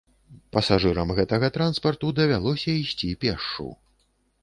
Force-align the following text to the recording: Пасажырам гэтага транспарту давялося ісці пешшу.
Пасажырам 0.55 1.13
гэтага 1.19 1.51
транспарту 1.59 2.07
давялося 2.23 2.69
ісці 2.83 3.15
пешшу. 3.27 3.73